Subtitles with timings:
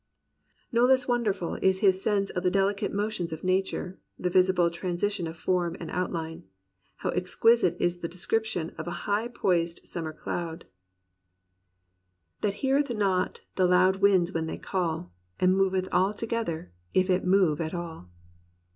[0.71, 4.71] No less wonderful is his sense of the delicate mo tions of nature, the visible
[4.71, 6.43] transition of form and outline.
[6.95, 10.65] How exquisite is the description of a high poising sunamer cloud,
[12.41, 15.55] 210 THE RECOVERY OF JOY "That heareth not the loud winds when they call; And
[15.55, 18.09] moveth all together, if it move at all."